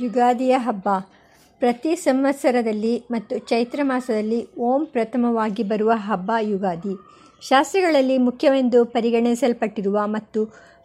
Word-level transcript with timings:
ಯುಗಾದಿಯ 0.00 0.56
ಹಬ್ಬ. 0.56 0.88
ಪ್ರತಿ 1.58 1.96
ಸಂವತ್ಸರದಲ್ಲಿ 1.96 3.04
ಮತ್ತು 3.10 3.38
ಚೈತ್ರ 3.38 3.80
ಮಾಸದಲ್ಲಿ 3.82 4.54
ಓಂ 4.54 4.86
ಪ್ರಥಮವಾಗಿ 4.86 5.62
ಬರುವ 5.62 5.92
ಹಬ್ಬ 5.94 6.32
ಯುಗಾದಿ. 6.40 6.94
ಶಾಸ್ತ್ರಗಳಲ್ಲಿ 7.40 8.18
ಮುಖ್ಯವೆಂದು 8.18 8.84
ಪರಿಗಣಿಸಲ್ಪಟ್ಟಿರುವ 8.84 10.00
ಮತ್ತು 10.04 10.44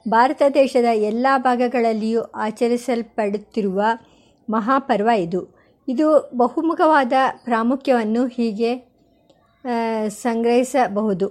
ಭಾರತ 0.09 0.41
ದೇಶದ 0.53 0.85
ಎಲ್ಲ 0.93 1.27
ಭಾಗಗಳಲ್ಲಿಯೂ 1.37 2.21
ಆಚರಿಸಲ್ಪಡುತ್ತಿರುವ 2.21 3.83
ಮಹಾಪರ್ವ 4.49 5.09
ಇದು. 5.17 5.41
ಇದು 5.87 6.31
ಬಹುಮುಖವಾದ 6.37 7.13
ಪ್ರಾಮುಖ್ಯವನ್ನು 7.43 8.27
ಹೀಗೆ 8.27 8.71
ಸಂಗ್ರಹಿಸಬಹುದು. 10.07 11.27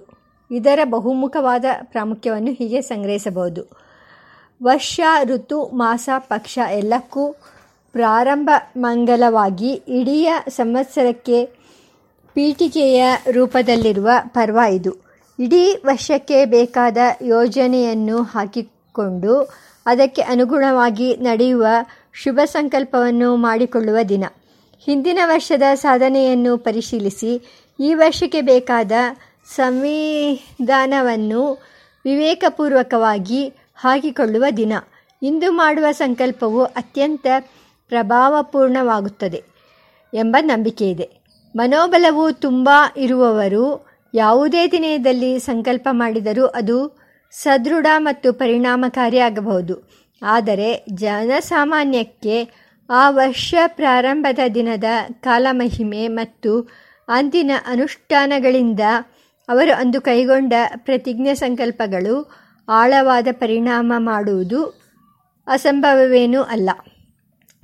ಇದರ 0.51 0.79
ಬಹುಮುಖವಾದ 0.85 1.65
ಪ್ರಾಮುಖ್ಯವನ್ನು 1.83 2.53
ಹೀಗೆ 2.53 2.81
ಸಂಗ್ರಹಿಸಬಹುದು. 2.81 3.63
ವರ್ಷ, 4.63 5.01
ಋತು, 5.25 5.65
ಮಾಸ, 5.65 6.09
ಪಕ್ಷ 6.19 6.59
ಎಲ್ಲಕ್ಕೂ 6.71 7.37
ಪ್ರಾರಂಭ 7.93 8.51
ಮಂಗಲವಾಗಿ 8.77 9.73
ಇಡೀ 9.73 10.29
ಸಂವತ್ಸರಕ್ಕೆ 10.49 11.49
ಪೀಠಿಕೆಯ 12.35 13.05
ರೂಪದಲ್ಲಿರುವ 13.31 14.11
ಪರ್ವ 14.27 14.59
ಇದು. 14.71 14.97
ಇಡೀ 15.39 15.83
ವರ್ಷಕ್ಕೆ 15.87 16.45
ಬೇಕಾದ 16.45 16.99
ಯೋಜನೆಯನ್ನು 17.23 18.23
ಹಾಕಿಕೊಂಡು 18.23 19.63
ಅದಕ್ಕೆ 19.87 20.23
ಅನುಗುಣವಾಗಿ 20.23 21.17
ನಡೆಯುವ 21.17 21.67
ಶುಭ 22.13 22.41
ಸಂಕಲ್ಪವನ್ನು 22.45 23.37
ಮಾಡಿಕೊಳ್ಳುವ 23.37 23.97
ದಿನ. 24.09 24.25
ಹಿಂದಿನ 24.85 25.19
ವರ್ಷದ 25.25 25.63
ಸಾಧನೆಯನ್ನು 25.75 26.59
ಪರಿಶೀಲಿಸಿ 26.59 27.43
ಈ 27.81 27.95
ವರ್ಷಕ್ಕೆ 27.95 28.41
ಬೇಕಾದ 28.41 28.93
ಸಂವಿಧಾನವನ್ನು 29.55 31.63
ವಿವೇಕಪೂರ್ವಕವಾಗಿ 32.05 33.53
ಹಾಕಿಕೊಳ್ಳುವ 33.77 34.45
ದಿನ. 34.57 34.73
ಇಂದು 35.23 35.53
ಮಾಡುವ 35.53 35.87
ಸಂಕಲ್ಪವು 35.91 36.63
ಅತ್ಯಂತ 36.63 37.27
ಪ್ರಭಾವಪೂರ್ಣವಾಗುತ್ತದೆ 37.93 39.41
ಎಂಬ 40.15 40.37
ನಂಬಿಕೆ 40.41 40.91
ಇದೆ. 40.91 41.09
ಮನೋಬಲವು 41.57 42.33
ತುಂಬ 42.33 42.71
ಇರುವವರು 42.97 43.65
ಯಾವುದೇ 44.15 44.63
ದಿನದಲ್ಲಿ 44.69 45.31
ಸಂಕಲ್ಪ 45.39 45.89
ಮಾಡಿದರೂ 45.91 46.47
ಅದು 46.47 46.79
ಸದೃಢ 47.33 47.87
ಮತ್ತು 47.99 48.33
ಪರಿಣಾಮಕಾರಿಯಾಗಬಹುದು. 48.33 49.75
ಆದರೆ 50.23 50.69
ಜನಸಾಮಾನ್ಯಕ್ಕೆ 50.95 52.37
ಆ 52.91 53.11
ವರ್ಷ 53.11 53.55
ಪ್ರಾರಂಭದ 53.67 54.39
ದಿನದ 54.55 54.85
ಕಾಲಮಹಿಮೆ 55.21 56.09
ಮತ್ತು 56.09 56.53
ಅಂದಿನ 57.09 57.51
ಅನುಷ್ಠಾನಗಳಿಂದ 57.67 58.81
ಅವರು 59.49 59.75
ಅಂದು 59.79 60.01
ಕೈಗೊಂಡ 60.01 60.53
ಪ್ರತಿಜ್ಞೆ 60.77 61.35
ಸಂಕಲ್ಪಗಳು 61.35 62.15
ಆಳವಾದ 62.69 63.29
ಪರಿಣಾಮ 63.33 63.93
ಮಾಡುವುದು 63.97 64.61
ಅಸಂಭವವೇನೂ 65.47 66.43
ಅಲ್ಲ. 66.43 66.71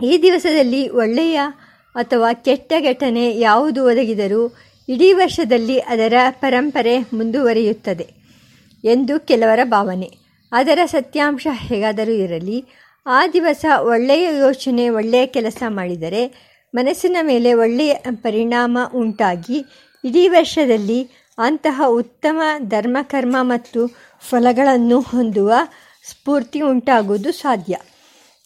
ಈ 0.07 0.19
ದಿವಸದಲ್ಲಿ 0.23 0.89
ಒಳ್ಳೆಯ 0.89 1.41
ಅಥವಾ 1.95 2.33
ಕೆಟ್ಟ 2.33 2.73
ಘಟನೆ 2.81 3.39
ಯಾವುದು 3.39 3.85
ಒದಗಿದರೂ 3.85 4.57
ಇಡೀ 4.89 5.13
ವರ್ಷದಲ್ಲಿ 5.13 5.79
ಅದರ 5.79 6.13
ಪರಂಪರೆ 6.31 6.99
ಮುಂದುವರಿಯುತ್ತದೆ 6.99 8.07
ಎಂದು 8.85 9.21
ಕೆಲವರ 9.21 9.61
ಭಾವನೆ. 9.65 10.11
ಅದರ 10.53 10.79
ಸತ್ಯಾಂಶ 10.85 11.47
ಹೇಗಾದರೂ 11.51 12.13
ಇರಲಿ, 12.13 12.65
ಆ 13.07 13.27
ದಿವಸ 13.27 13.65
ಒಳ್ಳೆಯ 13.81 14.39
ಯೋಚನೆ, 14.39 14.89
ಒಳ್ಳೆಯ 14.89 15.27
ಕೆಲಸ 15.27 15.63
ಮಾಡಿದರೆ 15.69 16.23
ಮನಸ್ಸಿನ 16.75 17.17
ಮೇಲೆ 17.23 17.53
ಒಳ್ಳೆಯ 17.53 17.95
ಪರಿಣಾಮ 18.23 18.79
ಉಂಟಾಗಿ 18.95 19.65
ಇಡೀ 20.05 20.29
ವರ್ಷದಲ್ಲಿ 20.29 21.01
ಅಂತಹ 21.39 21.83
ಉತ್ತಮ 21.87 22.41
ಧರ್ಮಕರ್ಮ 22.69 23.37
ಮತ್ತು 23.41 23.87
ಫಲಗಳನ್ನು 24.21 25.01
ಹೊಂದುವ 25.01 25.53
ಸ್ಫೂರ್ತಿ 26.11 26.61
ಉಂಟಾಗುವುದು 26.61 27.33
ಸಾಧ್ಯ. 27.33 27.77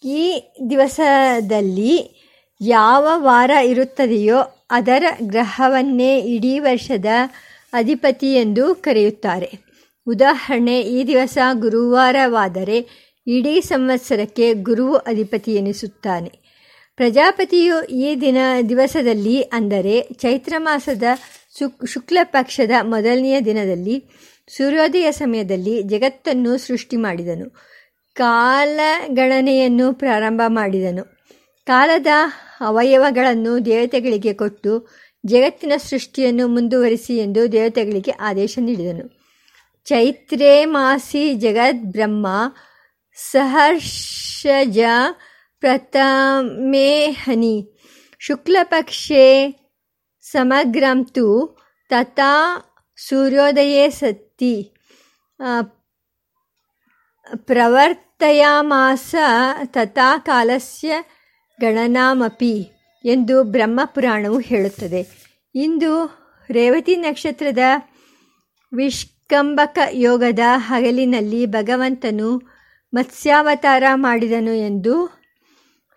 ಈ 0.04 0.50
ದಿವಸದಲ್ಲಿ 0.70 2.22
ಯಾವ 2.60 3.08
ವಾರ 3.14 3.50
ಇರುತ್ತದೆಯೋ 3.50 4.38
ಅದರ 4.70 5.04
ಗ್ರಹವನ್ನೇ 5.22 6.18
ಇಡೀ 6.20 6.58
ವರ್ಷದ 6.58 7.06
ಅಧಿಪತಿ 7.72 8.34
ಎಂದು 8.34 8.74
ಕರೆಯುತ್ತಾರೆ. 8.74 9.50
ಉದಾಹರಣೆ, 10.06 10.80
ಈ 10.80 11.04
ದಿವಸ 11.04 11.38
ಗುರುವಾರವಾದರೆ 11.52 12.78
ಇಡೀ 13.26 13.60
ಸಂವತ್ಸರಕ್ಕೆ 13.60 14.54
ಗುರುವು 14.54 14.94
ಅಧಿಪತಿ 14.94 15.54
ಎನಿಸುತ್ತಾನೆ. 15.54 16.30
ಪ್ರಜಾಪತಿಯು 16.96 17.82
ಈ 17.82 18.20
ದಿನ 18.20 18.36
ದಿವಸದಲ್ಲಿ 18.68 19.42
ಅಂದರೆ 19.42 20.00
ಚೈತ್ರ 20.00 20.54
ಮಾಸದ 20.58 21.02
ಶುಕ್ 21.58 21.86
ಶುಕ್ಲ 21.86 22.18
ಪಕ್ಷದ 22.22 22.70
ಮೊದಲನೆಯ 22.82 23.40
ದಿನದಲ್ಲಿ 23.40 24.04
ಸೂರ್ಯೋದಯ 24.56 25.12
ಸಮಯದಲ್ಲಿ 25.12 25.82
ಜಗತ್ತನ್ನು 25.82 26.58
ಸೃಷ್ಟಿ 26.58 26.96
ಮಾಡಿದನು. 26.96 27.72
ಕಾಲಗಣನೆಯನ್ನು 28.14 29.94
ಪ್ರಾರಂಭ 29.94 30.40
ಮಾಡಿದನು. 30.46 31.04
ಕಾಲದ 31.66 32.06
ಅವಯವಗಳನ್ನು 32.60 33.66
ದೇವತೆಗಳಿಗೆ 33.66 34.34
ಕೊಟ್ಟು 34.34 34.72
ಜಗತ್ತಿನ 35.26 35.72
ಸೃಷ್ಟಿಯನ್ನು 35.76 36.48
ಮುಂದುವರಿಸಿ 36.48 37.16
ಎಂದು 37.18 37.52
ದೇವತೆಗಳಿಗೆ 37.52 38.10
ಆದೇಶ 38.10 38.58
ನೀಡಿದನು. 38.60 39.04
ಚೈತ್ರೇ 39.84 40.64
ಮಾಸಿ 40.64 41.34
ಜಗದ್ 41.34 41.92
ಬ್ರಹ್ಮ 41.92 42.26
ಸಹರ್ಷಜ 43.14 44.78
ಪ್ರಥಮೇ 45.60 47.10
ಹನಿ 47.10 47.56
ಶುಕ್ಲಪಕ್ಷೆ 48.18 49.26
ಸಮಗ್ರಂ 50.22 51.04
ತು 51.04 51.26
ತಥಾ 51.90 52.32
ಸೂರ್ಯೋದಯೇ 52.96 53.90
ಸತಿ 53.90 54.54
ಪ್ರವರ್ತಯಾಮಾಸ 57.36 59.14
ತಥಾ 59.64 60.18
ಕಾಲಸ್ಯ 60.18 60.92
ಗಣನಾಮಪಿ 61.60 62.70
ಎಂದು 63.04 63.44
ಬ್ರಹ್ಮಪುರಾಣವು 63.44 64.38
ಹೇಳುತ್ತದೆ. 64.38 65.32
ಇಂದು 65.54 66.22
ರೇವತಿ 66.50 66.96
ನಕ್ಷತ್ರದ 66.96 67.58
ವಿಷ್ಕಂಬಕ 68.74 69.78
ಯೋಗದ 69.90 70.38
ಹಗಲಿನಲ್ಲಿ 70.56 71.46
ಭಗವಂತನು 71.46 72.36
ಮತ್ಸ್ಯಾವತಾರ 72.94 73.84
ಮಾಡಿದನು 73.94 74.52
ಎಂದು 74.52 75.20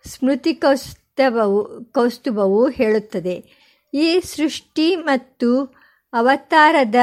ಸ್ಮೃತಿ 0.04 0.54
ಕೌಸ್ತವವು 0.54 1.84
ಕೌಸ್ತುಭವು 1.84 2.68
ಹೇಳುತ್ತದೆ. 2.68 3.66
ಈ 3.94 4.20
ಸೃಷ್ಟಿ 4.20 4.96
ಮತ್ತು 4.96 5.64
ಅವತಾರದ 6.12 6.94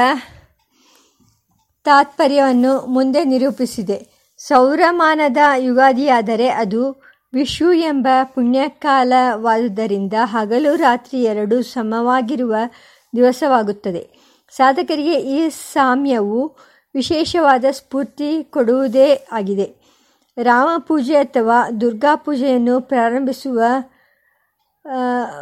ತಾತ್ಪರ್ಯವನ್ನು 1.84 2.86
ಮುಂದೆ 2.86 3.24
ನಿರೂಪಿಸಿದೆ. 3.24 4.13
ಸೌರಮಾನದ 4.48 5.36
ಯುಗಾದಿಯಾದರೆ 5.56 6.48
ಅದು 6.48 7.02
ವಿಷು 7.34 7.72
ಎಂಬ 7.72 8.06
ಪುಣ್ಯಕಾಲವಾದುದರಿಂದ 8.24 10.12
ಹಗಲು 10.24 10.76
ರಾತ್ರಿ 10.76 11.22
ಎರಡು 11.22 11.62
ಸಮವಾಗಿರುವ 11.62 12.54
ದಿವಸವಾಗುತ್ತದೆ. 13.16 14.08
ಸಾಧಕರಿಗೆ 14.50 15.12
ಈ 15.12 15.48
ಸಾಮ್ಯವು 15.48 16.56
ವಿಶೇಷವಾದ 16.94 17.64
ಸ್ಫೂರ್ತಿ 17.70 18.44
ಕೊಡುವುದೇ 18.44 19.26
ಆಗಿದೆ. 19.32 19.84
ರಾಮ 20.42 20.68
ಪೂಜೆ 20.78 21.16
ಅಥವಾ 21.16 21.70
ದುರ್ಗಾ 21.80 22.14
ಪೂಜೆಯನ್ನು 22.14 22.80
ಪ್ರಾರಂಭಿಸುವ 22.80 23.62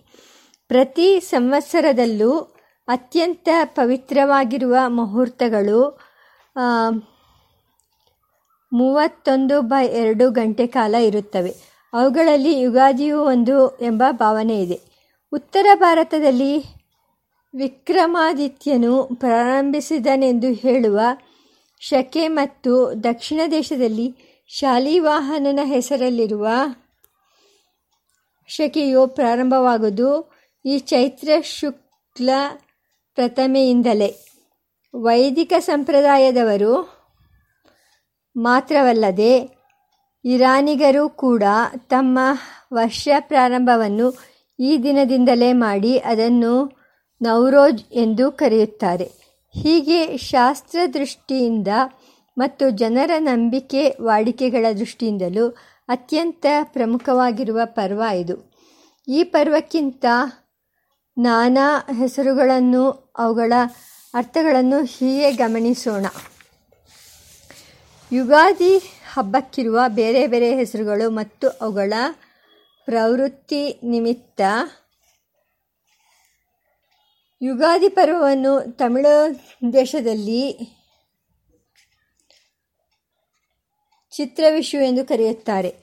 ಪ್ರತಿ 0.68 1.20
ಸಂವತ್ಸರದಲ್ಲೂ 1.20 2.57
ಅತ್ಯಂತ 2.88 3.50
ಪವಿತ್ರವಾಗಿರುವ 3.66 4.76
ಮುಹೂರ್ತಗಳು 4.88 5.80
ಮೂವತ್ತೊಂದು 8.74 9.62
ಬೈ 9.62 9.88
ಎರಡು 9.88 10.32
ಗಂಟೆ 10.32 10.68
ಕಾಲ 10.68 10.96
ಇರುತ್ತವೆ. 10.96 11.54
ಅವುಗಳಲ್ಲಿ 11.94 12.60
ಯುಗಾದಿಯೂ 12.60 13.20
ಒಂದು 13.24 13.78
ಎಂಬ 13.80 14.04
ಭಾವನೆ 14.12 14.62
ಇದೆ. 14.62 14.80
ಉತ್ತರ 15.32 15.66
ಭಾರತದಲ್ಲಿ 15.76 16.54
ವಿಕ್ರಮಾದಿತ್ಯನು 17.56 19.04
ಪ್ರಾರಂಭಿಸಿದನೆಂದು 19.16 20.48
ಹೇಳುವ 20.54 21.00
ಶಕೆ 21.80 22.28
ಮತ್ತು 22.28 23.04
ದಕ್ಷಿಣ 23.04 23.42
ದೇಶದಲ್ಲಿ 23.52 24.08
ಶಾಲಿವಾಹನನ 24.48 25.60
ಹೆಸರಲ್ಲಿರುವ 25.64 26.48
ಶಕೆಯು 28.48 29.08
ಪ್ರಾರಂಭವಾಗುವುದು. 29.08 30.10
ಈ 30.66 30.80
ಚೈತ್ರ 30.80 31.30
ಶುಕ್ಲ 31.44 32.30
ಪ್ರಥಮೆಯಿಂದಲೇ. 33.18 34.10
ವೈದಿಕ 34.94 35.54
ಸಂಪ್ರದಾಯದವರು 35.60 36.74
ಮಾತ್ರವಲ್ಲದೆ 38.36 39.34
ಇರಾನಿಗರು 40.26 41.10
ಕೂಡ 41.10 41.44
ತಮ್ಮ 41.90 42.20
ವರ್ಷ 42.74 43.10
ಪ್ರಾರಂಭವನ್ನು 43.20 44.08
ಈ 44.60 44.78
ದಿನದಿಂದಲೇ 44.84 45.54
ಮಾಡಿ 45.54 45.98
ಅದನ್ನು 46.00 46.54
ನವರೋಜ್ 47.22 47.84
ಎಂದು 47.92 48.32
ಕರೆಯುತ್ತಾರೆ. 48.32 49.12
ಹೀಗೆ 49.54 50.18
ಶಾಸ್ತ್ರ 50.18 50.80
ದೃಷ್ಟಿಯಿಂದ 50.94 51.68
ಮತ್ತು 52.38 52.70
ಜನರ 52.70 53.12
ನಂಬಿಕೆ 53.20 53.96
ವಾಡಿಕೆಗಳ 54.02 54.66
ದೃಷ್ಟಿಯಿಂದಲೂ 54.80 55.50
ಅತ್ಯಂತ 55.90 56.46
ಪ್ರಮುಖವಾಗಿರುವ 56.64 57.60
ಪರ್ವ 57.66 58.04
ಇದು. 58.16 58.36
ಈ 59.08 59.24
ಪರ್ವಕ್ಕಿಂತ 59.24 60.06
ನಾನಾ 61.18 61.84
ಹೆಸರುಗಳನ್ನು, 61.98 63.14
ಅವುಗಳ 63.18 63.54
ಅರ್ಥಗಳನ್ನು 64.14 64.84
ಹೀಗೆ 64.84 65.32
ಗಮನಿಸೋಣ. 65.32 66.06
ಯುಗಾದಿ 68.12 68.82
ಹಬ್ಬಕ್ಕಿರುವ 69.14 69.80
ಬೇರೆ 69.88 70.28
ಬೇರೆ 70.28 70.56
ಹೆಸರುಗಳು 70.56 71.10
ಮತ್ತು 71.10 71.48
ಅವುಗಳ 71.48 71.94
ಪ್ರವೃತ್ತಿ 72.86 73.80
ನಿಮಿತ್ತ 73.84 74.42
ಯುಗಾದಿ 77.42 77.90
ಪರ್ವವನ್ನು 77.90 78.72
ತಮಿಳು 78.72 79.40
ದೇಶದಲ್ಲಿ 79.74 80.74
ಚಿತ್ರವಿಷು 84.12 84.78
ಎಂದು 84.78 85.06
ಕರೆಯುತ್ತಾರೆ. 85.06 85.76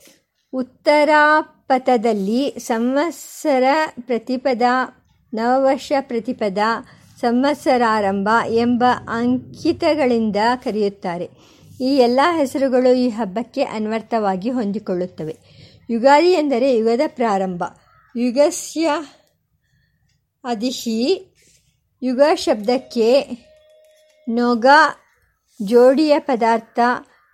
ಉತ್ತರಾಪಥದಲ್ಲಿ 0.53 2.55
ಸಂವತ್ಸರ 2.59 3.65
ಪ್ರತಿಪದ 4.01 4.63
ನವವರ್ಷ 5.35 5.93
ಪ್ರತಿಪದ 6.01 6.59
ಸಂವತ್ಸರಾರಂಭ 7.21 8.29
ಎಂಬ 8.47 8.85
ಅಂಕಿತಗಳಿಂದ 9.09 10.37
ಕರೆಯುತ್ತಾರೆ. 10.65 11.31
ಈ 11.81 11.97
ಎಲ್ಲ 11.97 12.21
ಹೆಸರುಗಳು 12.37 12.95
ಈ 12.95 13.09
ಹಬ್ಬಕ್ಕೆ 13.09 13.63
ಅನ್ವರ್ಥವಾಗಿ 13.63 14.51
ಹೊಂದಿಕೊಳ್ಳುತ್ತವೆ. 14.51 15.37
ಯುಗಾದಿ 15.91 16.33
ಎಂದರೆ 16.33 16.77
ಯುಗದ 16.77 17.01
ಪ್ರಾರಂಭ. 17.07 17.65
ಯುಗಸ್ಯ 18.17 18.91
ಅದಿಶಿ 20.45 21.35
ಯುಗ 22.03 22.23
ಶಬ್ದಕ್ಕೆ 22.35 23.31
ನೊಗ 24.29 24.67
ಜೋಡಿಯ 25.63 26.19
ಪದಾರ್ಥ 26.19 26.79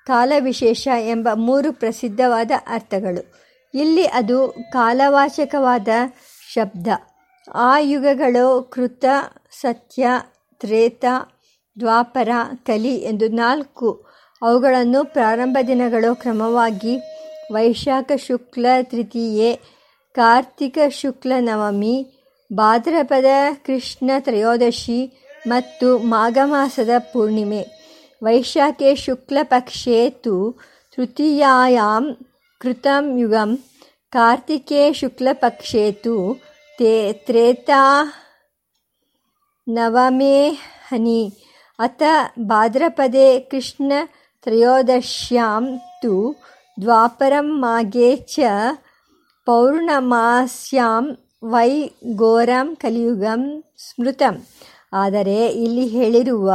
ಕಾಲವಿಶೇಷ 0.07 0.89
ಎಂಬ 1.09 1.29
ಮೂರು 1.35 1.73
ಪ್ರಸಿದ್ಧವಾದ 1.73 2.51
ಅರ್ಥಗಳು. 2.67 3.35
ಇಲ್ಲಿ 3.75 4.05
ಅದು 4.05 4.55
ಕಾಲವಾಚಕವಾದ 4.73 5.89
ಶಬ್ದ. 6.53 6.89
ಆ 7.55 7.79
ಯುಗಗಳು 7.79 8.63
ಕೃತ, 8.63 9.05
ಸತ್ಯ, 9.61 10.07
ತ್ರೇತ, 10.59 11.05
ದ್ವಾಪರ 11.81 12.29
ಕಲಿ 12.67 12.95
ಎಂದು 12.97 13.29
ನಾಲ್ಕು. 13.29 14.07
ಅವುಗಳನ್ನು 14.43 15.05
ಪ್ರಾರಂಭ 15.05 15.59
ದಿನಗಳು 15.67 16.17
ಕ್ರಮವಾಗಿ 16.17 16.99
ವೈಶಾಖ 17.53 18.13
ಶುಕ್ಲ 18.17 18.67
ತೃತೀಯೆ, 18.83 19.61
ಕಾರ್ತಿಕ 20.15 20.79
ಶುಕ್ಲ 20.89 21.33
ನವಮಿ, 21.39 22.07
ಭಾದ್ರಪದ 22.53 23.25
ಕೃಷ್ಣ 23.67 24.11
ತ್ರಯೋದಶಿ 24.19 25.31
ಮತ್ತು 25.47 25.99
ಮಾಘ 25.99 26.39
ಮಾಸದ 26.45 26.91
ಪೂರ್ಣಿಮೆ. 26.99 27.67
ವೈಶಾಖೆ 28.23 28.95
ಶುಕ್ಲ 28.95 29.39
ತು 30.11 30.61
ತೃತೀಯಾಯಾಂ 30.97 32.17
ಕೃತಂ 32.59 33.19
ಯುಗಂ, 33.19 33.59
ಕಾರ್ತಿಕೇ 34.11 34.93
ಶುಕ್ಲಪಕ್ಷೇ 34.93 35.93
ತು 35.93 36.50
ते 36.80 36.94
त्रेता 37.28 37.84
नवमे 39.68 40.38
हनि 40.90 41.22
अथ 41.80 42.02
भाद्रपदे 42.50 43.30
कृष्णत्रयोदश्यां 43.52 44.66
तु 46.04 46.14
द्वापरं 46.78 47.48
माघे 47.62 48.12
च 48.30 48.36
ಪೌರ್ಣಮಾಸ್ಯಾಂ 49.48 51.06
ವೈ 51.52 51.72
ಘೋರಂ 52.20 52.68
ಕಲಿಯುಗಂ 52.84 53.42
ಸ್ಮೃತಂ 53.84 54.36
ಆದರೆ 54.94 55.40
ಇಲ್ಲಿ 55.64 55.86
ಹೇಳಿರುವ 55.88 56.50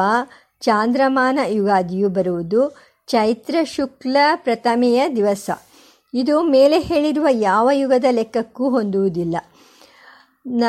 ಚಾಂದ್ರಮಾನ 0.63 1.39
ಯುಗಾದಿಯು 1.53 2.09
ಬರುವುದು 2.17 2.63
ಚೈತ್ರ 3.09 3.57
ಶುಕ್ಲ 3.75 4.17
ಪ್ರಥಮೆಯ 4.47 5.01
ದಿವಸ 5.19 5.47
ಇದು 6.15 6.37
ಮೇಲೆ 6.55 6.79
ಹೇಳಿರುವ 6.89 7.29
ಯಾವ 7.49 7.67
ಯುಗದ 7.83 8.09
ಲೆಕ್ಕಕ್ಕೂ 8.19 8.67
ಹೊಂದುವುದಿಲ್ಲ 8.69 9.37
न 10.48 10.64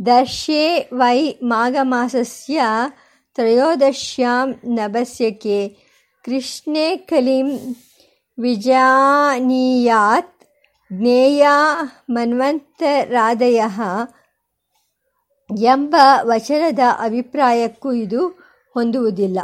दर्शे 0.09 0.65
वै 1.01 1.21
माघमासस्य 1.53 2.59
त्रयोदश्यां 3.37 4.47
नवस्यके 4.77 5.61
कृष्णे 6.25 6.87
कलिं 7.11 7.49
विजानीयात् 8.43 10.40
ಜ್ಞೇಯ 10.93 11.49
ಮನ್ವಂತರಾದಯ 12.11 13.61
ಎಂಬ 15.63 15.97
ವಚನದ 16.23 16.79
ಅಭಿಪ್ರಾಯಕ್ಕೂ 16.99 17.93
ಇದು 17.93 18.29
ಹೊಂದುವುದಿಲ್ಲ. 18.75 19.41